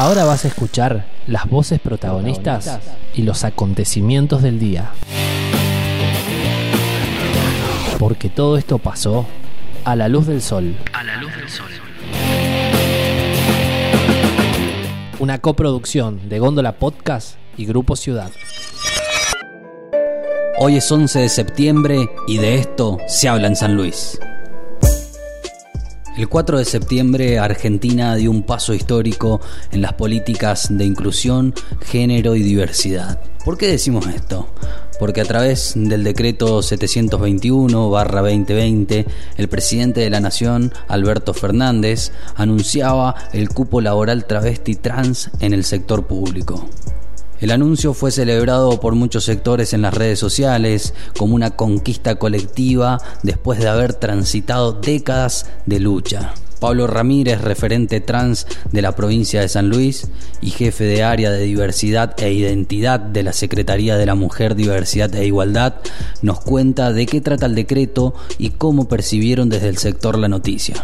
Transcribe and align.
Ahora 0.00 0.24
vas 0.24 0.46
a 0.46 0.48
escuchar 0.48 1.04
las 1.26 1.46
voces 1.46 1.78
protagonistas 1.78 2.78
y 3.14 3.20
los 3.20 3.44
acontecimientos 3.44 4.40
del 4.40 4.58
día. 4.58 4.92
Porque 7.98 8.30
todo 8.30 8.56
esto 8.56 8.78
pasó 8.78 9.26
a 9.84 9.94
la 9.96 10.08
luz 10.08 10.26
del 10.26 10.40
sol. 10.40 10.74
A 10.94 11.04
la 11.04 11.16
luz 11.16 11.36
del 11.36 11.50
sol. 11.50 11.68
Una 15.18 15.38
coproducción 15.38 16.30
de 16.30 16.38
Góndola 16.38 16.78
Podcast 16.78 17.36
y 17.58 17.66
Grupo 17.66 17.94
Ciudad. 17.94 18.30
Hoy 20.58 20.78
es 20.78 20.90
11 20.90 21.18
de 21.18 21.28
septiembre 21.28 22.08
y 22.26 22.38
de 22.38 22.54
esto 22.54 22.96
se 23.06 23.28
habla 23.28 23.48
en 23.48 23.56
San 23.56 23.76
Luis. 23.76 24.18
El 26.20 26.28
4 26.28 26.58
de 26.58 26.66
septiembre 26.66 27.38
Argentina 27.38 28.14
dio 28.14 28.30
un 28.30 28.42
paso 28.42 28.74
histórico 28.74 29.40
en 29.72 29.80
las 29.80 29.94
políticas 29.94 30.66
de 30.68 30.84
inclusión, 30.84 31.54
género 31.80 32.36
y 32.36 32.42
diversidad. 32.42 33.18
¿Por 33.42 33.56
qué 33.56 33.68
decimos 33.68 34.06
esto? 34.06 34.46
Porque 34.98 35.22
a 35.22 35.24
través 35.24 35.72
del 35.74 36.04
decreto 36.04 36.60
721-2020, 36.60 39.06
el 39.38 39.48
presidente 39.48 40.00
de 40.00 40.10
la 40.10 40.20
Nación, 40.20 40.74
Alberto 40.88 41.32
Fernández, 41.32 42.12
anunciaba 42.34 43.14
el 43.32 43.48
cupo 43.48 43.80
laboral 43.80 44.26
travesti 44.26 44.76
trans 44.76 45.30
en 45.40 45.54
el 45.54 45.64
sector 45.64 46.06
público. 46.06 46.68
El 47.40 47.52
anuncio 47.52 47.94
fue 47.94 48.10
celebrado 48.10 48.80
por 48.80 48.94
muchos 48.94 49.24
sectores 49.24 49.72
en 49.72 49.80
las 49.80 49.94
redes 49.94 50.18
sociales 50.18 50.92
como 51.16 51.34
una 51.34 51.56
conquista 51.56 52.16
colectiva 52.16 52.98
después 53.22 53.58
de 53.58 53.68
haber 53.68 53.94
transitado 53.94 54.72
décadas 54.72 55.46
de 55.64 55.80
lucha. 55.80 56.34
Pablo 56.60 56.86
Ramírez, 56.86 57.40
referente 57.40 58.02
trans 58.02 58.46
de 58.70 58.82
la 58.82 58.94
provincia 58.94 59.40
de 59.40 59.48
San 59.48 59.70
Luis 59.70 60.08
y 60.42 60.50
jefe 60.50 60.84
de 60.84 61.02
área 61.02 61.30
de 61.30 61.44
diversidad 61.44 62.14
e 62.22 62.30
identidad 62.30 63.00
de 63.00 63.22
la 63.22 63.32
Secretaría 63.32 63.96
de 63.96 64.04
la 64.04 64.14
Mujer, 64.14 64.54
Diversidad 64.54 65.14
e 65.14 65.24
Igualdad, 65.24 65.76
nos 66.20 66.40
cuenta 66.40 66.92
de 66.92 67.06
qué 67.06 67.22
trata 67.22 67.46
el 67.46 67.54
decreto 67.54 68.12
y 68.36 68.50
cómo 68.50 68.86
percibieron 68.86 69.48
desde 69.48 69.68
el 69.70 69.78
sector 69.78 70.18
la 70.18 70.28
noticia. 70.28 70.74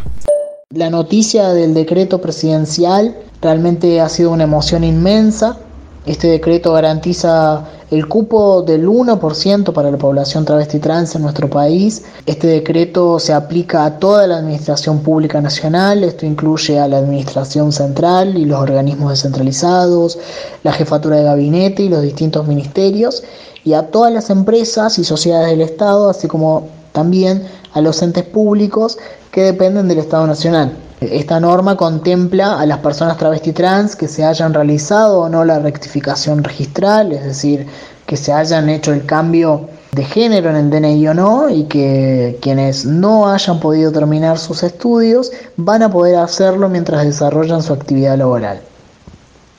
La 0.70 0.88
noticia 0.88 1.50
del 1.50 1.74
decreto 1.74 2.22
presidencial 2.22 3.14
realmente 3.42 4.00
ha 4.00 4.08
sido 4.08 4.30
una 4.30 4.44
emoción 4.44 4.82
inmensa 4.82 5.58
este 6.06 6.28
decreto 6.28 6.72
garantiza 6.72 7.64
el 7.90 8.06
cupo 8.06 8.62
del 8.62 8.86
1% 8.86 9.72
para 9.72 9.90
la 9.90 9.98
población 9.98 10.44
travesti 10.44 10.78
trans 10.78 11.16
en 11.16 11.22
nuestro 11.22 11.50
país. 11.50 12.04
Este 12.26 12.46
decreto 12.46 13.18
se 13.18 13.32
aplica 13.32 13.84
a 13.84 13.98
toda 13.98 14.26
la 14.28 14.38
administración 14.38 15.00
pública 15.00 15.40
nacional. 15.40 16.04
Esto 16.04 16.24
incluye 16.24 16.78
a 16.78 16.86
la 16.86 16.98
administración 16.98 17.72
central 17.72 18.38
y 18.38 18.44
los 18.44 18.60
organismos 18.60 19.10
descentralizados, 19.10 20.18
la 20.62 20.72
jefatura 20.72 21.16
de 21.16 21.24
gabinete 21.24 21.82
y 21.82 21.88
los 21.88 22.02
distintos 22.02 22.46
ministerios, 22.46 23.24
y 23.64 23.74
a 23.74 23.90
todas 23.90 24.12
las 24.12 24.30
empresas 24.30 25.00
y 25.00 25.04
sociedades 25.04 25.50
del 25.50 25.60
Estado, 25.60 26.08
así 26.08 26.28
como 26.28 26.68
también 26.92 27.42
a 27.72 27.80
los 27.80 28.00
entes 28.00 28.24
públicos 28.24 28.96
que 29.32 29.42
dependen 29.42 29.88
del 29.88 29.98
Estado 29.98 30.26
Nacional. 30.26 30.85
Esta 31.00 31.38
norma 31.40 31.76
contempla 31.76 32.58
a 32.58 32.64
las 32.64 32.78
personas 32.78 33.18
travesti 33.18 33.52
trans 33.52 33.94
que 33.94 34.08
se 34.08 34.24
hayan 34.24 34.54
realizado 34.54 35.20
o 35.20 35.28
no 35.28 35.44
la 35.44 35.58
rectificación 35.58 36.42
registral, 36.42 37.12
es 37.12 37.22
decir, 37.22 37.66
que 38.06 38.16
se 38.16 38.32
hayan 38.32 38.70
hecho 38.70 38.94
el 38.94 39.04
cambio 39.04 39.68
de 39.92 40.04
género 40.04 40.48
en 40.48 40.56
el 40.56 40.70
DNI 40.70 41.08
o 41.08 41.14
no, 41.14 41.50
y 41.50 41.64
que 41.64 42.38
quienes 42.40 42.86
no 42.86 43.28
hayan 43.28 43.60
podido 43.60 43.92
terminar 43.92 44.38
sus 44.38 44.62
estudios 44.62 45.32
van 45.56 45.82
a 45.82 45.90
poder 45.90 46.16
hacerlo 46.16 46.68
mientras 46.70 47.04
desarrollan 47.04 47.62
su 47.62 47.74
actividad 47.74 48.16
laboral. 48.16 48.60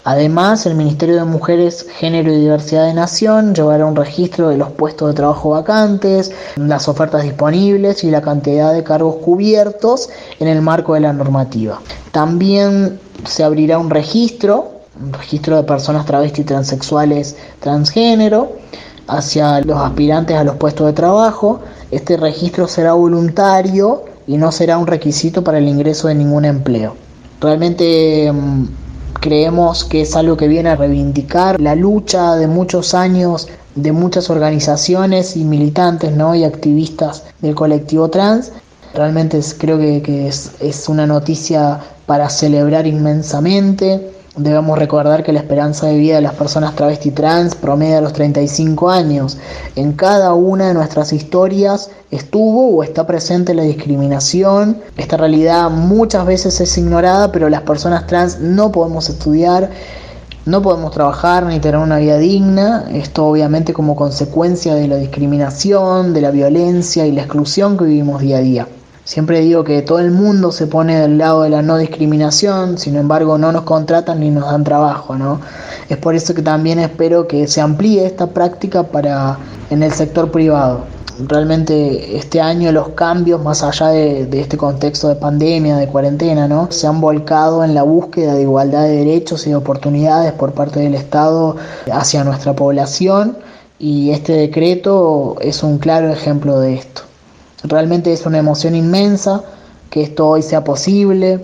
Además, 0.10 0.66
el 0.66 0.76
Ministerio 0.76 1.18
de 1.18 1.26
Mujeres, 1.26 1.86
Género 1.98 2.32
y 2.32 2.38
Diversidad 2.40 2.86
de 2.86 2.94
Nación 2.94 3.54
llevará 3.54 3.86
un 3.86 3.98
registro 3.98 4.48
de 4.48 4.56
los 4.56 4.70
puestos 4.70 5.10
de 5.10 5.14
trabajo 5.14 5.50
vacantes, 5.50 6.32
las 6.56 6.88
ofertas 6.88 7.24
disponibles 7.24 8.06
y 8.06 8.10
la 8.10 8.22
cantidad 8.22 8.72
de 8.72 8.86
cargos 8.86 9.18
cubiertos 9.18 10.10
en 10.40 10.48
el 10.48 10.62
marco 10.62 10.94
de 10.94 11.02
la 11.02 11.12
normativa. 11.12 11.82
También 12.14 13.02
se 13.26 13.44
abrirá 13.44 13.80
un 13.80 13.90
registro, 13.90 14.80
un 14.98 15.12
registro 15.12 15.58
de 15.58 15.64
personas 15.64 16.06
travestis 16.06 16.46
transexuales 16.46 17.36
transgénero 17.60 18.54
hacia 19.08 19.60
los 19.60 19.78
aspirantes 19.78 20.38
a 20.38 20.46
los 20.46 20.56
puestos 20.56 20.88
de 20.88 20.94
trabajo. 20.94 21.60
Este 21.92 22.16
registro 22.16 22.70
será 22.70 22.94
voluntario 22.94 24.06
y 24.26 24.38
no 24.38 24.54
será 24.54 24.78
un 24.78 24.88
requisito 24.88 25.44
para 25.44 25.58
el 25.58 25.68
ingreso 25.68 26.08
de 26.08 26.16
ningún 26.16 26.46
empleo. 26.46 26.96
Realmente 27.42 28.32
mm, 28.32 28.87
Creemos 29.20 29.84
que 29.84 30.02
es 30.02 30.16
algo 30.16 30.38
que 30.38 30.48
viene 30.48 30.70
a 30.70 30.76
reivindicar 30.76 31.60
la 31.60 31.76
lucha 31.76 32.36
de 32.36 32.48
muchos 32.48 32.94
años 32.94 33.48
de 33.76 33.92
muchas 33.92 34.30
organizaciones 34.30 35.38
y 35.38 35.44
militantes 35.44 36.16
¿no? 36.16 36.34
y 36.36 36.44
activistas 36.44 37.24
del 37.42 37.56
colectivo 37.56 38.10
trans. 38.10 38.52
Realmente 38.94 39.40
creo 39.58 39.78
que, 39.78 40.28
es, 40.28 40.52
es 40.60 40.90
una 40.90 41.06
noticia 41.06 41.80
para 42.06 42.30
celebrar 42.30 42.88
inmensamente. 42.88 44.17
Debemos 44.38 44.78
recordar 44.78 45.24
que 45.24 45.34
la 45.34 45.40
esperanza 45.40 45.88
de 45.88 45.98
vida 45.98 46.18
de 46.18 46.22
las 46.22 46.36
personas 46.36 46.76
travesti 46.76 47.10
trans 47.10 47.56
promedia 47.56 48.02
los 48.02 48.14
35 48.14 48.88
años. 48.88 49.40
En 49.76 49.94
cada 49.94 50.36
una 50.36 50.68
de 50.68 50.76
nuestras 50.76 51.12
historias 51.12 51.90
estuvo 52.12 52.70
o 52.78 52.84
está 52.84 53.08
presente 53.08 53.56
la 53.56 53.64
discriminación. 53.64 54.78
Esta 54.96 55.18
realidad 55.18 55.72
muchas 55.72 56.24
veces 56.28 56.62
es 56.62 56.78
ignorada, 56.78 57.32
pero 57.32 57.50
las 57.50 57.62
personas 57.62 58.06
trans 58.06 58.40
no 58.40 58.72
podemos 58.72 59.10
estudiar, 59.10 59.72
no 60.46 60.62
podemos 60.62 60.92
trabajar 60.92 61.44
ni 61.48 61.60
tener 61.60 61.80
una 61.80 61.98
vida 61.98 62.20
digna. 62.20 62.86
Esto 62.94 63.26
obviamente 63.26 63.74
como 63.74 63.96
consecuencia 63.96 64.76
de 64.76 64.88
la 64.88 64.98
discriminación, 64.98 66.14
de 66.14 66.22
la 66.22 66.30
violencia 66.30 67.08
y 67.08 67.12
la 67.12 67.24
exclusión 67.24 67.76
que 67.76 67.86
vivimos 67.86 68.22
día 68.22 68.38
a 68.38 68.42
día. 68.42 68.68
Siempre 69.08 69.40
digo 69.40 69.64
que 69.64 69.82
todo 69.84 70.00
el 70.00 70.12
mundo 70.12 70.52
se 70.52 70.68
pone 70.68 71.00
del 71.00 71.18
lado 71.18 71.44
de 71.44 71.50
la 71.50 71.62
no 71.62 71.78
discriminación, 71.78 72.78
sin 72.78 72.98
embargo 72.98 73.38
no 73.38 73.54
nos 73.54 73.62
contratan 73.62 74.20
ni 74.20 74.30
nos 74.32 74.52
dan 74.52 74.66
trabajo, 74.66 75.16
¿no? 75.16 75.40
Es 75.88 75.96
por 75.96 76.14
eso 76.14 76.34
que 76.34 76.42
también 76.42 76.78
espero 76.78 77.26
que 77.26 77.48
se 77.48 77.62
amplíe 77.62 78.06
esta 78.06 78.28
práctica 78.28 78.84
para 78.84 79.38
en 79.70 79.82
el 79.82 79.94
sector 79.94 80.30
privado. 80.30 80.82
Realmente 81.26 82.18
este 82.18 82.42
año 82.42 82.70
los 82.74 82.90
cambios, 82.90 83.42
más 83.42 83.64
allá 83.64 83.88
de, 83.88 84.28
este 84.34 84.58
contexto 84.58 85.08
de 85.08 85.16
pandemia, 85.16 85.78
de 85.78 85.88
cuarentena, 85.88 86.50
¿no? 86.50 86.70
se 86.70 86.86
han 86.86 87.00
volcado 87.00 87.64
en 87.64 87.74
la 87.74 87.84
búsqueda 87.84 88.34
de 88.34 88.42
igualdad 88.42 88.84
de 88.84 89.06
derechos 89.06 89.48
y 89.48 89.52
de 89.52 89.56
oportunidades 89.56 90.34
por 90.34 90.52
parte 90.52 90.82
del 90.82 90.96
Estado 90.96 91.56
hacia 91.90 92.26
nuestra 92.26 92.58
población 92.58 93.38
y 93.80 94.10
este 94.12 94.34
decreto 94.34 95.38
es 95.40 95.64
un 95.64 95.78
claro 95.78 96.10
ejemplo 96.10 96.60
de 96.60 96.74
esto. 96.74 97.04
Realmente 97.64 98.14
es 98.14 98.26
una 98.26 98.38
emoción 98.38 98.76
inmensa 98.76 99.44
que 99.90 100.04
esto 100.04 100.28
hoy 100.28 100.42
sea 100.42 100.64
posible. 100.64 101.40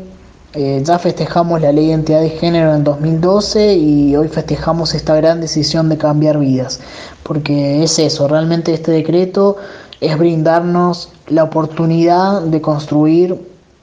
Eh, 0.53 0.84
ya 0.85 1.00
festejamos 1.00 1.62
la 1.62 1.72
ley 1.72 1.88
de 1.88 1.91
identidad 1.91 2.22
de 2.22 2.29
género 2.29 2.75
en 2.75 2.84
2012 2.84 3.74
y 3.75 4.16
hoy 4.16 4.28
festejamos 4.28 4.94
esta 4.94 5.16
gran 5.16 5.41
decisión 5.41 5.90
de 5.90 5.97
cambiar 5.97 6.38
vidas. 6.38 6.79
Porque 7.24 7.84
es 7.84 7.97
eso, 7.97 8.28
realmente 8.28 8.74
este 8.74 8.91
decreto 8.91 9.57
es 10.00 10.18
brindarnos 10.18 11.09
la 11.28 11.44
oportunidad 11.44 12.41
de 12.41 12.62
construir 12.62 13.40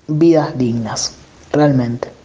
vidas 0.06 0.56
dignas, 0.56 1.14
realmente. 1.52 2.19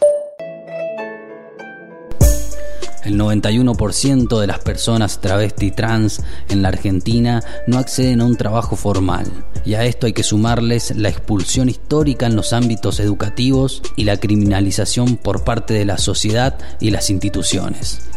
El 3.06 3.20
91% 3.20 4.40
de 4.40 4.48
las 4.48 4.58
personas 4.58 5.20
travesti 5.20 5.70
trans 5.70 6.24
en 6.50 6.62
la 6.62 6.70
Argentina 6.70 7.40
no 7.68 7.78
acceden 7.78 8.20
a 8.20 8.24
un 8.24 8.36
trabajo 8.36 8.74
formal. 8.74 9.26
Y 9.64 9.74
a 9.74 9.84
esto 9.84 10.06
hay 10.06 10.12
que 10.12 10.24
sumarles 10.24 10.90
la 10.96 11.08
expulsión 11.08 11.68
histórica 11.68 12.26
en 12.26 12.34
los 12.34 12.52
ámbitos 12.52 12.98
educativos 12.98 13.80
y 13.94 14.06
la 14.06 14.16
criminalización 14.16 15.18
por 15.18 15.44
parte 15.44 15.72
de 15.72 15.84
la 15.84 15.98
sociedad 15.98 16.58
y 16.80 16.90
las 16.90 17.08
instituciones. 17.08 18.10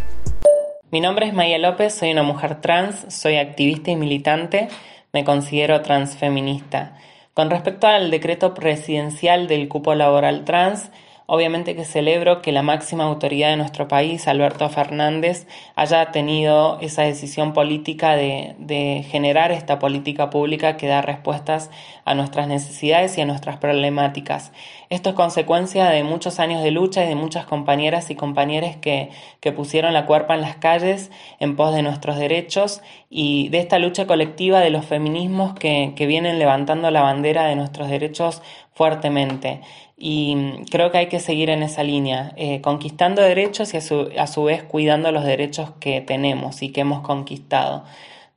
Mi 0.89 1.01
nombre 1.01 1.27
es 1.27 1.35
Maya 1.35 1.59
López, 1.59 1.93
soy 1.93 2.11
una 2.11 2.23
mujer 2.23 2.59
trans, 2.59 3.13
soy 3.13 3.35
activista 3.35 3.91
y 3.91 3.95
militante, 3.95 4.69
me 5.13 5.23
considero 5.23 5.81
transfeminista. 5.81 6.97
Con 7.35 7.51
respecto 7.51 7.85
al 7.85 8.09
decreto 8.09 8.55
presidencial 8.55 9.47
del 9.47 9.67
cupo 9.67 9.93
laboral 9.93 10.45
trans, 10.45 10.89
Obviamente 11.31 11.75
que 11.75 11.85
celebro 11.85 12.41
que 12.41 12.51
la 12.51 12.63
máxima 12.63 13.03
autoridad 13.03 13.51
de 13.51 13.57
nuestro 13.57 13.87
país, 13.87 14.27
Alberto 14.27 14.67
Fernández, 14.67 15.45
haya 15.75 16.09
tenido 16.09 16.79
esa 16.81 17.03
decisión 17.03 17.53
política 17.53 18.15
de, 18.15 19.05
generar 19.07 19.51
esta 19.51 19.77
política 19.77 20.31
pública 20.31 20.75
que 20.75 20.87
da 20.87 21.03
respuestas 21.03 21.69
a 22.03 22.15
nuestras 22.15 22.47
necesidades 22.47 23.15
y 23.15 23.21
a 23.21 23.27
nuestras 23.27 23.57
problemáticas. 23.57 24.51
Esto 24.89 25.09
es 25.09 25.15
consecuencia 25.15 25.89
de 25.89 26.03
muchos 26.03 26.39
años 26.39 26.63
de 26.63 26.71
lucha 26.71 27.05
y 27.05 27.07
de 27.07 27.15
muchas 27.15 27.45
compañeras 27.45 28.09
y 28.09 28.15
compañeros 28.15 28.75
que, 28.77 29.11
pusieron 29.55 29.93
la 29.93 30.05
cuerpa 30.05 30.35
en 30.35 30.41
las 30.41 30.55
calles 30.55 31.11
en 31.39 31.55
pos 31.55 31.75
de 31.75 31.83
nuestros 31.83 32.17
derechos 32.17 32.81
y 33.09 33.49
de 33.49 33.59
esta 33.59 33.77
lucha 33.77 34.07
colectiva 34.07 34.61
de 34.61 34.69
los 34.69 34.85
feminismos 34.85 35.53
que, 35.53 35.93
que 35.95 36.07
vienen 36.07 36.39
levantando 36.39 36.89
la 36.91 37.01
bandera 37.01 37.45
de 37.45 37.55
nuestros 37.55 37.89
derechos 37.89 38.41
fuertemente. 38.73 39.61
Y 40.01 40.63
creo 40.71 40.91
que 40.91 40.99
hay 40.99 41.07
que 41.07 41.19
que 41.19 41.19
seguir 41.19 41.49
en 41.49 41.61
esa 41.61 41.83
línea, 41.83 42.31
eh, 42.37 42.61
conquistando 42.61 43.21
derechos 43.21 43.73
y 43.73 43.77
a 43.77 43.81
su, 43.81 44.09
a 44.17 44.27
su, 44.27 44.45
vez 44.45 44.63
cuidando 44.63 45.11
los 45.11 45.25
derechos 45.25 45.71
que 45.81 45.99
tenemos 45.99 46.61
y 46.61 46.69
que 46.69 46.81
hemos 46.81 47.01
conquistado. 47.01 47.83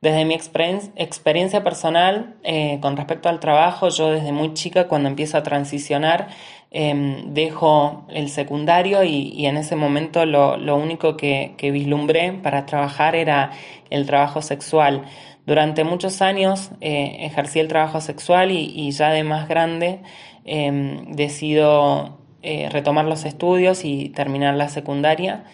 Desde 0.03 0.25
mi 0.25 0.33
experiencia 0.33 1.63
personal 1.63 2.35
eh, 2.43 2.77
con 2.81 2.97
respecto 2.97 3.29
al 3.29 3.39
trabajo, 3.39 3.87
yo 3.87 4.11
desde 4.11 4.33
muy 4.33 4.53
chica 4.53 4.89
cuando 4.89 5.07
empiezo 5.07 5.37
a 5.37 5.43
transicionar, 5.43 6.27
em, 6.71 7.33
dejo 7.33 8.05
el 8.09 8.27
secundario 8.27 9.05
y, 9.05 9.45
en 9.45 9.55
ese 9.55 9.77
momento 9.77 10.25
lo, 10.25 10.75
único 10.75 11.15
que, 11.15 11.55
vislumbré 11.71 12.33
para 12.33 12.65
trabajar 12.65 13.15
era 13.15 13.51
el 13.89 14.05
trabajo 14.05 14.41
sexual. 14.41 15.05
Durante 15.45 15.85
muchos 15.85 16.21
años 16.21 16.71
eh, 16.81 17.19
ejercí 17.21 17.61
el 17.61 17.69
trabajo 17.69 18.01
sexual 18.01 18.51
y, 18.51 18.91
ya 18.91 19.09
de 19.09 19.23
más 19.23 19.47
grande 19.47 20.01
em, 20.43 21.13
decido 21.15 22.19
eh, 22.41 22.67
retomar 22.69 23.05
los 23.05 23.23
estudios 23.23 23.85
y 23.85 24.09
terminar 24.09 24.55
la 24.55 24.67
secundaria. 24.67 25.45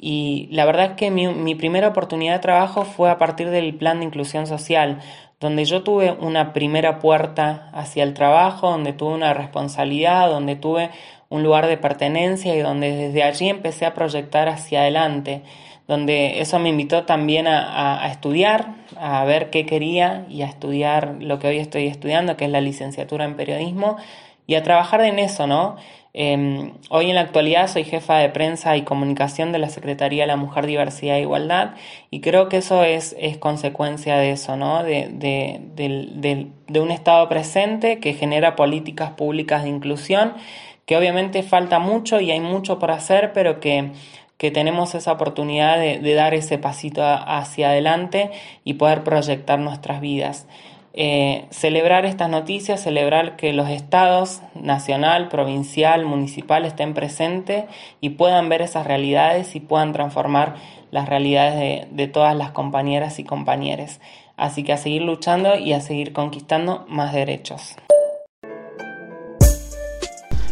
Y 0.00 0.48
la 0.52 0.64
verdad 0.64 0.92
es 0.92 0.92
que 0.92 1.10
mi, 1.10 1.54
primera 1.56 1.88
oportunidad 1.88 2.34
de 2.34 2.38
trabajo 2.38 2.84
fue 2.84 3.10
a 3.10 3.18
partir 3.18 3.50
del 3.50 3.74
plan 3.74 3.98
de 3.98 4.06
inclusión 4.06 4.46
social, 4.46 5.00
donde 5.40 5.64
yo 5.64 5.82
tuve 5.82 6.12
una 6.12 6.52
primera 6.52 7.00
puerta 7.00 7.68
hacia 7.72 8.04
el 8.04 8.14
trabajo, 8.14 8.70
donde 8.70 8.92
tuve 8.92 9.14
una 9.14 9.34
responsabilidad, 9.34 10.28
donde 10.28 10.54
tuve 10.54 10.90
un 11.30 11.42
lugar 11.42 11.66
de 11.66 11.76
pertenencia 11.76 12.54
y 12.54 12.60
donde 12.60 12.92
desde 12.92 13.24
allí 13.24 13.48
empecé 13.48 13.86
a 13.86 13.94
proyectar 13.94 14.48
hacia 14.48 14.82
adelante, 14.82 15.42
donde 15.88 16.40
eso 16.40 16.60
me 16.60 16.68
invitó 16.68 17.04
también 17.04 17.48
a, 17.48 18.04
a 18.04 18.08
estudiar, 18.08 18.76
a 18.96 19.24
ver 19.24 19.50
qué 19.50 19.66
quería 19.66 20.26
y 20.28 20.42
a 20.42 20.46
estudiar 20.46 21.16
lo 21.18 21.40
que 21.40 21.48
hoy 21.48 21.58
estoy 21.58 21.88
estudiando, 21.88 22.36
que 22.36 22.44
es 22.44 22.50
la 22.52 22.60
licenciatura 22.60 23.24
en 23.24 23.34
periodismo, 23.34 23.96
y 24.46 24.54
a 24.54 24.62
trabajar 24.62 25.00
en 25.02 25.18
eso, 25.18 25.46
¿no? 25.46 25.76
Em, 26.20 26.72
hoy 26.90 27.10
en 27.10 27.14
la 27.14 27.20
actualidad 27.20 27.68
soy 27.68 27.84
jefa 27.84 28.16
de 28.16 28.28
prensa 28.28 28.76
y 28.76 28.82
comunicación 28.82 29.52
de 29.52 29.60
la 29.60 29.68
Secretaría 29.68 30.24
de 30.24 30.26
la 30.26 30.34
Mujer, 30.34 30.66
Diversidad 30.66 31.14
e 31.14 31.20
Igualdad 31.20 31.74
y 32.10 32.20
creo 32.22 32.48
que 32.48 32.56
eso 32.56 32.82
es, 32.82 33.14
es 33.20 33.38
consecuencia 33.38 34.16
de 34.16 34.32
eso, 34.32 34.56
¿no? 34.56 34.82
De, 34.82 35.60
un 36.80 36.90
Estado 36.90 37.28
presente 37.28 38.00
que 38.00 38.14
genera 38.14 38.56
políticas 38.56 39.12
públicas 39.12 39.62
de 39.62 39.68
inclusión, 39.68 40.34
que 40.86 40.96
obviamente 40.96 41.44
falta 41.44 41.78
mucho 41.78 42.20
y 42.20 42.32
hay 42.32 42.40
mucho 42.40 42.80
por 42.80 42.90
hacer, 42.90 43.32
pero 43.32 43.60
que 43.60 43.92
tenemos 44.52 44.96
esa 44.96 45.12
oportunidad 45.12 45.78
de, 45.78 46.14
dar 46.14 46.34
ese 46.34 46.58
pasito 46.58 47.04
hacia 47.04 47.70
adelante 47.70 48.32
y 48.64 48.74
poder 48.74 49.04
proyectar 49.04 49.60
nuestras 49.60 50.00
vidas. 50.00 50.48
Eh, 51.00 51.46
celebrar 51.50 52.06
estas 52.06 52.28
noticias, 52.28 52.82
celebrar 52.82 53.36
que 53.36 53.52
los 53.52 53.68
estados, 53.68 54.42
nacional, 54.60 55.28
provincial, 55.28 56.04
municipal, 56.04 56.64
estén 56.64 56.92
presentes 56.92 57.66
y 58.00 58.10
puedan 58.10 58.48
ver 58.48 58.62
esas 58.62 58.84
realidades 58.84 59.54
y 59.54 59.60
puedan 59.60 59.92
transformar 59.92 60.56
las 60.90 61.08
realidades 61.08 61.54
de, 61.54 61.86
de 61.92 62.08
todas 62.08 62.34
las 62.34 62.50
compañeras 62.50 63.20
y 63.20 63.24
compañeros. 63.24 64.00
Así 64.36 64.64
que 64.64 64.72
a 64.72 64.76
seguir 64.76 65.02
luchando 65.02 65.56
y 65.56 65.72
a 65.72 65.80
seguir 65.80 66.12
conquistando 66.12 66.84
más 66.88 67.12
derechos. 67.12 67.76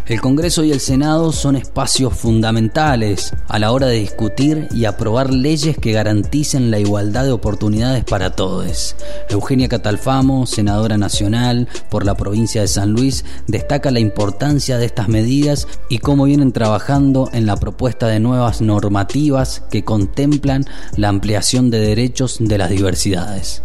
El 0.06 0.20
Congreso 0.20 0.62
y 0.62 0.70
el 0.70 0.78
Senado 0.78 1.32
son 1.32 1.56
espacios 1.56 2.14
fundamentales 2.14 3.32
a 3.48 3.58
la 3.58 3.72
hora 3.72 3.88
de 3.88 3.98
discutir 3.98 4.68
y 4.70 4.84
aprobar 4.84 5.34
leyes 5.34 5.76
que 5.78 5.90
garanticen 5.90 6.70
la 6.70 6.78
igualdad 6.78 7.24
de 7.24 7.32
oportunidades 7.32 8.04
para 8.04 8.30
todos. 8.30 8.94
Eugenia 9.28 9.68
Catalfamo, 9.68 10.46
senadora 10.46 10.96
nacional 10.96 11.66
por 11.90 12.06
la 12.06 12.14
provincia 12.14 12.60
de 12.60 12.68
San 12.68 12.92
Luis, 12.92 13.24
destaca 13.48 13.90
la 13.90 13.98
importancia 13.98 14.78
de 14.78 14.86
estas 14.86 15.08
medidas 15.08 15.66
y 15.88 15.98
cómo 15.98 16.26
vienen 16.26 16.52
trabajando 16.52 17.28
en 17.32 17.44
la 17.44 17.56
propuesta 17.56 18.06
de 18.06 18.20
nuevas 18.20 18.60
normativas 18.60 19.64
que 19.72 19.84
contemplan 19.84 20.66
la 20.96 21.08
ampliación 21.08 21.68
de 21.68 21.80
derechos 21.80 22.36
de 22.38 22.58
las 22.58 22.70
diversidades. 22.70 23.64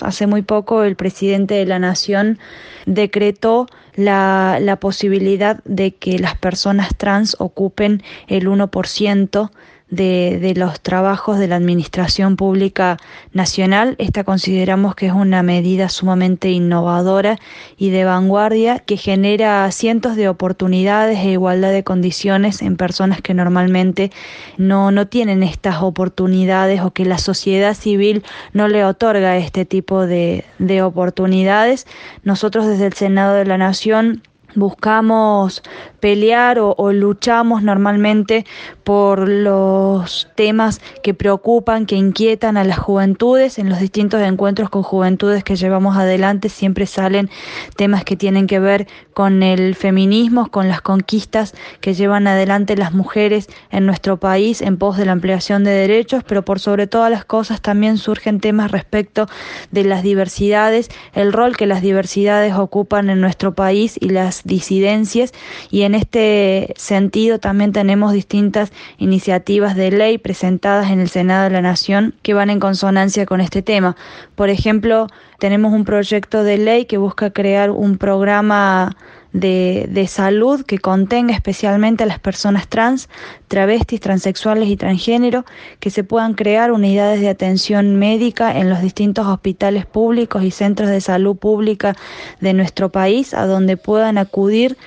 Hace 0.00 0.26
muy 0.26 0.42
poco 0.42 0.82
el 0.82 0.96
presidente 0.96 1.54
de 1.54 1.66
la 1.66 1.78
Nación 1.78 2.40
decretó 2.84 3.66
la, 3.94 4.58
la 4.60 4.76
posibilidad 4.76 5.62
de 5.64 5.94
que 5.94 6.18
las 6.18 6.36
personas 6.36 6.96
trans 6.96 7.36
ocupen 7.38 8.02
el 8.26 8.48
1% 8.48 9.50
de, 9.94 10.52
los 10.56 10.80
trabajos 10.80 11.38
de 11.38 11.48
la 11.48 11.56
Administración 11.56 12.36
Pública 12.36 12.96
Nacional. 13.32 13.96
Esta 13.98 14.24
consideramos 14.24 14.94
que 14.94 15.06
es 15.06 15.12
una 15.12 15.42
medida 15.42 15.88
sumamente 15.88 16.50
innovadora 16.50 17.38
y 17.76 17.90
de 17.90 18.04
vanguardia 18.04 18.78
que 18.78 18.96
genera 18.96 19.70
cientos 19.72 20.16
de 20.16 20.28
oportunidades 20.28 21.18
e 21.18 21.32
igualdad 21.32 21.72
de 21.72 21.84
condiciones 21.84 22.62
en 22.62 22.76
personas 22.76 23.20
que 23.20 23.34
normalmente 23.34 24.10
no, 24.56 24.90
no 24.90 25.06
tienen 25.06 25.42
estas 25.42 25.82
oportunidades 25.82 26.80
o 26.80 26.92
que 26.92 27.04
la 27.04 27.18
sociedad 27.18 27.74
civil 27.74 28.24
no 28.52 28.68
le 28.68 28.84
otorga 28.84 29.36
este 29.36 29.64
tipo 29.64 30.06
de, 30.06 30.44
de 30.58 30.82
oportunidades. 30.82 31.86
Nosotros 32.22 32.66
desde 32.66 32.86
el 32.86 32.92
Senado 32.94 33.34
de 33.34 33.44
la 33.44 33.58
Nación 33.58 34.22
buscamos 34.54 35.62
pelear 36.00 36.58
o, 36.60 36.92
luchamos 36.92 37.62
normalmente 37.62 38.44
por 38.84 39.28
los 39.28 40.28
temas 40.34 40.80
que 41.02 41.14
preocupan, 41.14 41.86
que 41.86 41.96
inquietan 41.96 42.56
a 42.56 42.64
las 42.64 42.78
juventudes. 42.78 43.58
En 43.58 43.70
los 43.70 43.80
distintos 43.80 44.20
encuentros 44.22 44.68
con 44.68 44.82
juventudes 44.82 45.42
que 45.42 45.56
llevamos 45.56 45.96
adelante 45.96 46.50
siempre 46.50 46.86
salen 46.86 47.30
temas 47.76 48.04
que 48.04 48.16
tienen 48.16 48.46
que 48.46 48.60
ver 48.60 48.86
con 49.14 49.42
el 49.42 49.74
feminismo, 49.74 50.50
con 50.50 50.68
las 50.68 50.82
conquistas 50.82 51.54
que 51.80 51.94
llevan 51.94 52.26
adelante 52.26 52.76
las 52.76 52.92
mujeres 52.92 53.48
en 53.70 53.86
nuestro 53.86 54.18
país 54.18 54.60
en 54.60 54.76
pos 54.76 54.96
de 54.96 55.06
la 55.06 55.12
ampliación 55.12 55.64
de 55.64 55.70
derechos, 55.70 56.22
pero 56.26 56.44
por 56.44 56.60
sobre 56.60 56.86
todas 56.86 57.10
las 57.10 57.24
cosas 57.24 57.60
también 57.60 57.96
surgen 57.96 58.40
temas 58.40 58.70
respecto 58.70 59.26
de 59.70 59.84
las 59.84 60.02
diversidades, 60.02 60.90
el 61.14 61.32
rol 61.32 61.56
que 61.56 61.66
las 61.66 61.80
diversidades 61.80 62.54
ocupan 62.54 63.08
en 63.08 63.20
nuestro 63.20 63.54
país 63.54 63.96
y 64.00 64.10
las 64.10 64.42
disidencias 64.44 65.32
y 65.70 65.82
en 65.82 65.94
este 65.94 66.74
sentido 66.76 67.38
también 67.38 67.72
tenemos 67.72 68.12
distintas 68.12 68.72
iniciativas 68.98 69.76
de 69.76 69.90
ley 69.90 70.18
presentadas 70.18 70.90
en 70.90 71.00
el 71.00 71.08
Senado 71.08 71.44
de 71.44 71.50
la 71.50 71.62
Nación 71.62 72.14
que 72.22 72.34
van 72.34 72.50
en 72.50 72.60
consonancia 72.60 73.26
con 73.26 73.40
este 73.40 73.62
tema. 73.62 73.96
Por 74.34 74.50
ejemplo, 74.50 75.06
tenemos 75.38 75.72
un 75.72 75.84
proyecto 75.84 76.44
de 76.44 76.58
ley 76.58 76.84
que 76.86 76.98
busca 76.98 77.30
crear 77.30 77.70
un 77.70 77.98
programa 77.98 78.96
de, 79.34 79.86
de, 79.90 80.06
salud 80.06 80.64
que 80.64 80.78
contenga 80.78 81.34
especialmente 81.34 82.04
a 82.04 82.06
las 82.06 82.20
personas 82.20 82.68
trans, 82.68 83.08
travestis, 83.48 84.00
transexuales 84.00 84.68
y 84.68 84.76
transgénero, 84.76 85.44
que 85.80 85.90
se 85.90 86.04
puedan 86.04 86.34
crear 86.34 86.70
unidades 86.70 87.20
de 87.20 87.28
atención 87.28 87.96
médica 87.96 88.56
en 88.56 88.70
los 88.70 88.80
distintos 88.80 89.26
hospitales 89.26 89.86
públicos 89.86 90.44
y 90.44 90.52
centros 90.52 90.88
de 90.88 91.00
salud 91.00 91.36
pública 91.36 91.96
de 92.40 92.54
nuestro 92.54 92.90
país, 92.90 93.34
a 93.34 93.46
donde 93.46 93.76
puedan 93.76 94.18
acudir 94.18 94.78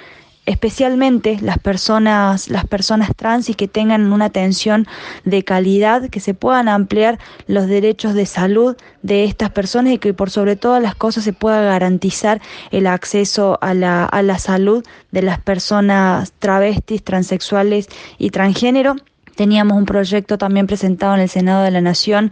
especialmente 0.48 1.38
las 1.42 1.60
personas, 1.60 2.50
las 2.50 2.66
personas 2.66 3.12
trans 3.16 3.50
y 3.50 3.54
que 3.54 3.68
tengan 3.68 4.12
una 4.12 4.25
atención 4.25 4.88
de 5.25 5.44
calidad, 5.44 6.10
que 6.10 6.22
se 6.22 6.34
puedan 6.34 6.70
ampliar 6.70 7.20
los 7.48 7.68
derechos 7.68 8.13
de 8.13 8.25
salud 8.25 8.75
de 9.04 9.25
estas 9.25 9.51
personas 9.51 9.94
y 9.94 9.98
que 10.00 10.13
por 10.13 10.32
sobre 10.32 10.56
todas 10.56 10.82
las 10.82 10.96
cosas 10.96 11.25
se 11.25 11.34
pueda 11.34 11.62
garantizar 11.62 12.42
el 12.72 12.88
acceso 12.88 13.60
a 13.62 13.74
la, 13.74 14.06
a 14.06 14.22
la 14.22 14.39
salud 14.39 14.86
de 15.12 15.22
las 15.22 15.39
personas 15.39 16.32
travestis, 16.39 17.04
transexuales 17.04 17.89
y 18.18 18.30
transgénero. 18.30 18.96
Teníamos 19.38 19.77
un 19.77 19.86
proyecto 19.86 20.39
también 20.39 20.65
presentado 20.65 21.13
en 21.13 21.22
el 21.22 21.29
Senado 21.29 21.63
de 21.63 21.70
la 21.70 21.79
Nación 21.79 22.32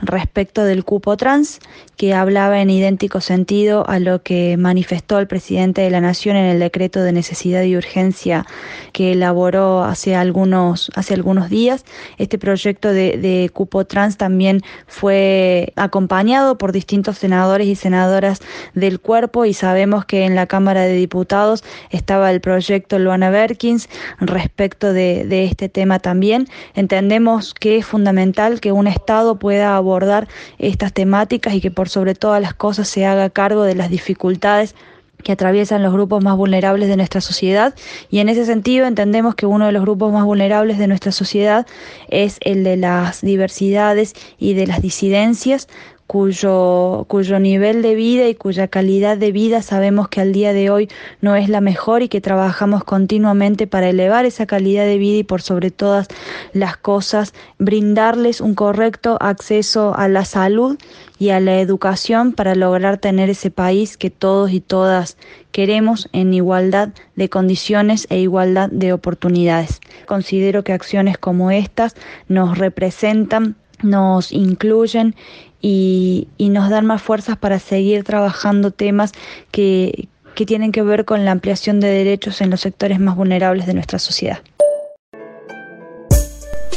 respecto 0.00 0.64
del 0.64 0.84
cupo 0.84 1.18
trans, 1.18 1.60
que 1.98 2.14
hablaba 2.14 2.62
en 2.62 2.70
idéntico 2.70 3.20
sentido 3.20 3.86
a 3.86 3.98
lo 3.98 4.22
que 4.22 4.56
manifestó 4.56 5.18
el 5.18 5.26
presidente 5.26 5.82
de 5.82 5.90
la 5.90 6.00
Nación 6.00 6.34
en 6.34 6.46
el 6.46 6.58
decreto 6.58 7.02
de 7.02 7.12
necesidad 7.12 7.62
y 7.62 7.76
urgencia 7.76 8.46
que 8.94 9.12
elaboró 9.12 9.84
hace 9.84 10.14
algunos, 10.14 10.90
hace 10.94 11.12
algunos 11.12 11.50
días. 11.50 11.84
Este 12.16 12.38
proyecto 12.38 12.90
de, 12.90 13.50
cupo 13.52 13.84
trans 13.84 14.16
también 14.16 14.62
fue 14.86 15.74
acompañado 15.76 16.56
por 16.56 16.72
distintos 16.72 17.18
senadores 17.18 17.66
y 17.66 17.74
senadoras 17.74 18.40
del 18.72 18.98
cuerpo 18.98 19.44
y 19.44 19.52
sabemos 19.52 20.06
que 20.06 20.24
en 20.24 20.34
la 20.34 20.46
Cámara 20.46 20.82
de 20.82 20.94
Diputados 20.94 21.64
estaba 21.90 22.30
el 22.30 22.40
proyecto 22.40 22.98
Luana 22.98 23.28
Berkins 23.28 23.90
respecto 24.20 24.94
de 24.94 25.44
este 25.44 25.68
tema 25.68 25.98
también 25.98 26.45
entendemos 26.74 27.54
que 27.54 27.76
es 27.76 27.86
fundamental 27.86 28.60
que 28.60 28.72
un 28.72 28.86
Estado 28.86 29.38
pueda 29.38 29.76
abordar 29.76 30.28
estas 30.58 30.92
temáticas 30.92 31.54
y 31.54 31.60
que 31.60 31.70
por 31.70 31.88
sobre 31.88 32.14
todas 32.14 32.40
las 32.40 32.54
cosas 32.54 32.88
se 32.88 33.06
haga 33.06 33.30
cargo 33.30 33.64
de 33.64 33.74
las 33.74 33.90
dificultades 33.90 34.74
que 35.22 35.32
atraviesan 35.32 35.82
los 35.82 35.92
grupos 35.92 36.22
más 36.22 36.36
vulnerables 36.36 36.88
de 36.88 36.96
nuestra 36.96 37.20
sociedad. 37.20 37.74
Y 38.10 38.20
en 38.20 38.28
ese 38.28 38.44
sentido 38.44 38.86
entendemos 38.86 39.34
que 39.34 39.46
uno 39.46 39.66
de 39.66 39.72
los 39.72 39.82
grupos 39.82 40.12
más 40.12 40.24
vulnerables 40.24 40.78
de 40.78 40.86
nuestra 40.86 41.10
sociedad 41.10 41.66
es 42.08 42.38
el 42.42 42.62
de 42.64 42.76
las 42.76 43.22
diversidades 43.22 44.14
y 44.38 44.54
de 44.54 44.66
las 44.66 44.82
disidencias 44.82 45.68
cuyo, 46.06 47.04
cuyo 47.08 47.40
nivel 47.40 47.82
de 47.82 47.94
vida 47.94 48.28
y 48.28 48.34
cuya 48.34 48.68
calidad 48.68 49.16
de 49.16 49.32
vida 49.32 49.62
sabemos 49.62 50.08
que 50.08 50.20
al 50.20 50.32
día 50.32 50.52
de 50.52 50.70
hoy 50.70 50.88
no 51.20 51.34
es 51.34 51.48
la 51.48 51.60
mejor 51.60 52.02
y 52.02 52.08
que 52.08 52.20
trabajamos 52.20 52.84
continuamente 52.84 53.66
para 53.66 53.88
elevar 53.88 54.24
esa 54.24 54.46
calidad 54.46 54.84
de 54.84 54.98
vida 54.98 55.18
y 55.18 55.24
por 55.24 55.42
sobre 55.42 55.70
todas 55.70 56.08
las 56.52 56.76
cosas 56.76 57.34
brindarles 57.58 58.40
un 58.40 58.54
correcto 58.54 59.18
acceso 59.20 59.94
a 59.96 60.08
la 60.08 60.24
salud 60.24 60.78
y 61.18 61.30
a 61.30 61.40
la 61.40 61.60
educación 61.60 62.32
para 62.32 62.54
lograr 62.54 62.98
tener 62.98 63.30
ese 63.30 63.50
país 63.50 63.96
que 63.96 64.10
todos 64.10 64.52
y 64.52 64.60
todas 64.60 65.16
queremos 65.50 66.08
en 66.12 66.34
igualdad 66.34 66.90
de 67.16 67.28
condiciones 67.28 68.06
e 68.10 68.20
igualdad 68.20 68.68
de 68.70 68.92
oportunidades. 68.92 69.80
Considero 70.06 70.62
que 70.62 70.72
acciones 70.72 71.18
como 71.18 71.50
estas 71.50 71.96
nos 72.28 72.58
representan 72.58 73.56
nos 73.82 74.32
incluyen 74.32 75.14
y, 75.60 76.28
nos 76.38 76.70
dan 76.70 76.86
más 76.86 77.02
fuerzas 77.02 77.36
para 77.36 77.58
seguir 77.58 78.04
trabajando 78.04 78.70
temas 78.70 79.12
que, 79.50 80.08
que 80.34 80.46
tienen 80.46 80.72
que 80.72 80.82
ver 80.82 81.04
con 81.04 81.24
la 81.24 81.32
ampliación 81.32 81.80
de 81.80 81.88
derechos 81.88 82.40
en 82.40 82.50
los 82.50 82.60
sectores 82.60 83.00
más 83.00 83.16
vulnerables 83.16 83.66
de 83.66 83.74
nuestra 83.74 83.98
sociedad. 83.98 84.38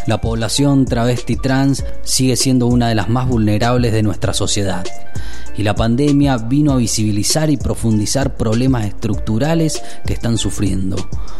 La 0.08 0.20
población 0.22 0.86
travesti 0.86 1.36
trans 1.36 1.86
sigue 2.04 2.36
siendo 2.36 2.66
una 2.68 2.90
de 2.90 2.96
las 2.96 3.10
más 3.10 3.28
vulnerables 3.28 3.94
de 3.94 4.02
nuestra 4.02 4.34
sociedad 4.34 4.84
y 5.60 5.64
la 5.64 5.76
pandemia 5.76 6.38
vino 6.38 6.72
a 6.72 6.78
visibilizar 6.78 7.50
y 7.50 7.58
profundizar 7.58 8.38
problemas 8.38 8.86
estructurales 8.86 9.84
que 10.06 10.14
están 10.14 10.38
sufriendo, 10.38 10.96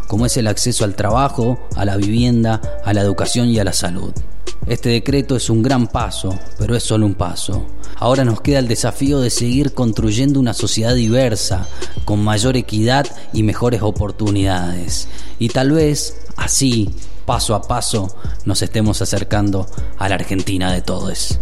como 0.08 0.26
es 0.26 0.36
el 0.36 0.48
acceso 0.48 0.84
al 0.84 0.96
trabajo, 0.96 1.58
a 1.78 1.86
la 1.86 1.96
vivienda, 1.96 2.60
a 2.84 2.94
la 2.94 3.00
educación 3.00 3.48
y 3.48 3.60
a 3.60 3.64
la 3.64 3.72
salud. 3.72 4.12
Este 4.68 4.90
decreto 4.90 5.36
es 5.36 5.50
un 5.50 5.64
gran 5.64 5.88
paso, 5.88 6.38
pero 6.58 6.76
es 6.76 6.84
solo 6.84 7.06
un 7.06 7.16
paso. 7.16 7.66
Ahora 7.96 8.24
nos 8.24 8.42
queda 8.42 8.60
el 8.60 8.68
desafío 8.68 9.20
de 9.20 9.30
seguir 9.30 9.74
construyendo 9.74 10.40
una 10.40 10.54
sociedad 10.54 10.94
diversa, 10.94 11.68
con 12.06 12.24
mayor 12.24 12.56
equidad 12.56 13.08
y 13.34 13.44
mejores 13.44 13.82
oportunidades. 13.82 15.08
Y 15.40 15.50
tal 15.50 15.72
vez 15.72 16.22
así, 16.36 16.90
paso 17.26 17.56
a 17.56 17.64
paso, 17.64 18.16
nos 18.46 18.62
estemos 18.62 19.02
acercando 19.02 19.68
a 19.98 20.08
la 20.08 20.16
Argentina 20.16 20.72
de 20.72 20.82
todos. 20.82 21.40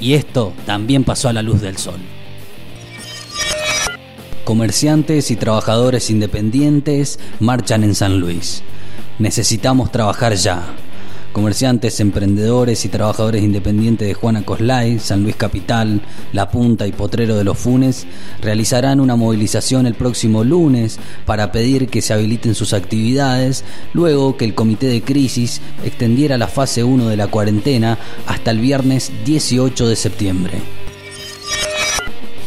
Y 0.00 0.14
esto 0.14 0.52
también 0.66 1.04
pasó 1.04 1.28
a 1.28 1.32
la 1.32 1.42
luz 1.42 1.60
del 1.60 1.76
sol. 1.76 2.00
Comerciantes 4.44 5.30
y 5.30 5.36
trabajadores 5.36 6.08
independientes 6.10 7.18
marchan 7.40 7.84
en 7.84 7.94
San 7.94 8.18
Luis. 8.20 8.62
Necesitamos 9.18 9.92
trabajar 9.92 10.34
ya 10.34 10.62
Comerciantes, 11.32 12.00
emprendedores 12.00 12.84
y 12.84 12.88
trabajadores 12.88 13.42
independientes 13.42 14.08
de 14.08 14.14
Juana 14.14 14.44
Coslay, 14.44 14.98
San 14.98 15.22
Luis 15.22 15.36
Capital, 15.36 16.00
La 16.32 16.50
Punta 16.50 16.86
y 16.86 16.92
Potrero 16.92 17.36
de 17.36 17.44
los 17.44 17.58
Funes 17.58 18.06
realizarán 18.40 18.98
una 18.98 19.14
movilización 19.14 19.86
el 19.86 19.94
próximo 19.94 20.42
lunes 20.42 20.98
para 21.26 21.52
pedir 21.52 21.88
que 21.88 22.02
se 22.02 22.14
habiliten 22.14 22.54
sus 22.54 22.72
actividades 22.72 23.64
luego 23.92 24.36
que 24.36 24.46
el 24.46 24.54
Comité 24.54 24.86
de 24.86 25.02
Crisis 25.02 25.60
extendiera 25.84 26.38
la 26.38 26.48
fase 26.48 26.82
1 26.82 27.08
de 27.08 27.16
la 27.16 27.28
cuarentena 27.28 27.98
hasta 28.26 28.50
el 28.50 28.58
viernes 28.58 29.12
18 29.24 29.86
de 29.86 29.96
septiembre. 29.96 30.62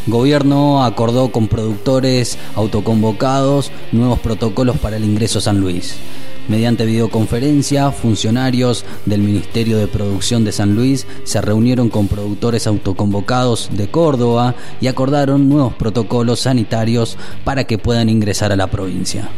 Gobierno 0.08 0.84
acordó 0.84 1.32
con 1.32 1.48
productores 1.48 2.40
autoconvocados 2.56 3.72
nuevos 3.92 4.20
protocolos 4.20 4.78
para 4.80 4.98
el 4.98 5.06
ingreso 5.06 5.38
a 5.38 5.44
San 5.44 5.60
Luis. 5.60 5.96
Mediante 6.52 6.86
videoconferencia, 6.86 7.92
funcionarios 7.92 8.84
del 9.06 9.22
Ministerio 9.22 9.78
de 9.78 9.88
Producción 9.88 10.44
de 10.44 10.52
San 10.52 10.76
Luis 10.76 11.08
se 11.24 11.40
reunieron 11.40 11.88
con 11.88 12.10
productores 12.10 12.68
autoconvocados 12.68 13.70
de 13.72 13.90
Córdoba 13.90 14.56
y 14.82 14.88
acordaron 14.88 15.48
nuevos 15.48 15.74
protocolos 15.76 16.42
sanitarios 16.42 17.18
para 17.46 17.64
que 17.64 17.78
puedan 17.78 18.10
ingresar 18.10 18.52
a 18.52 18.58
la 18.58 18.68
provincia. 18.68 19.30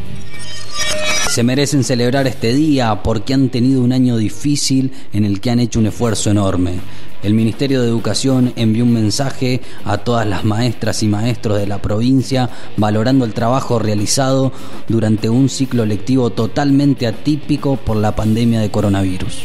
Se 1.30 1.44
merecen 1.44 1.84
celebrar 1.84 2.26
este 2.26 2.52
día 2.52 3.00
porque 3.04 3.32
han 3.32 3.48
tenido 3.48 3.82
un 3.82 3.92
año 3.92 4.16
difícil 4.16 4.90
en 5.12 5.24
el 5.24 5.40
que 5.40 5.52
han 5.52 5.60
hecho 5.60 5.78
un 5.78 5.86
esfuerzo 5.86 6.32
enorme. 6.32 6.80
El 7.24 7.32
Ministerio 7.32 7.80
de 7.80 7.88
Educación 7.88 8.52
envió 8.54 8.84
un 8.84 8.92
mensaje 8.92 9.62
a 9.86 9.96
todas 9.96 10.26
las 10.26 10.44
maestras 10.44 11.02
y 11.02 11.08
maestros 11.08 11.58
de 11.58 11.66
la 11.66 11.80
provincia 11.80 12.50
valorando 12.76 13.24
el 13.24 13.32
trabajo 13.32 13.78
realizado 13.78 14.52
durante 14.88 15.30
un 15.30 15.48
ciclo 15.48 15.86
lectivo 15.86 16.28
totalmente 16.28 17.06
atípico 17.06 17.76
por 17.76 17.96
la 17.96 18.14
pandemia 18.14 18.60
de 18.60 18.70
coronavirus. 18.70 19.38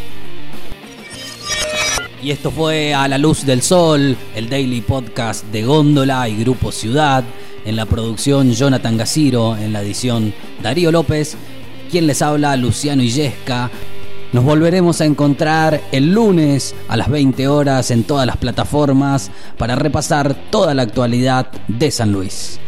Y 2.22 2.32
esto 2.32 2.52
fue 2.52 2.94
A 2.94 3.08
la 3.08 3.18
Luz 3.18 3.46
del 3.46 3.62
Sol, 3.62 4.18
el 4.36 4.50
daily 4.50 4.82
podcast 4.82 5.46
de 5.46 5.64
Góndola 5.64 6.28
y 6.28 6.36
Grupo 6.36 6.74
Ciudad. 6.74 7.24
En 7.64 7.78
la 7.78 7.86
producción 7.86 8.52
Jonathan 8.52 8.98
Gaciro, 8.98 9.56
en 9.56 9.72
la 9.72 9.82
edición 9.82 10.34
Darío 10.62 10.92
López 10.92 11.38
quien 11.90 12.08
les 12.08 12.22
habla, 12.22 12.56
Luciano 12.56 13.04
Illesca. 13.04 13.70
Nos 14.32 14.44
volveremos 14.44 15.02
a 15.02 15.06
encontrar 15.06 15.82
el 15.92 16.14
lunes 16.14 16.76
a 16.88 16.96
las 16.96 17.10
20 17.10 17.48
horas 17.48 17.90
en 17.90 18.04
todas 18.04 18.28
las 18.28 18.38
plataformas 18.38 19.32
para 19.58 19.76
repasar 19.76 20.36
toda 20.52 20.76
la 20.76 20.84
actualidad 20.84 21.48
de 21.68 21.90
San 21.90 22.12
Luis. 22.12 22.60